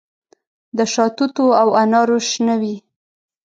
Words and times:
د 0.77 0.79
شاتوتو 0.93 1.45
او 1.61 1.67
انارو 1.81 2.17
شنه 2.29 2.55
وي 2.61 2.75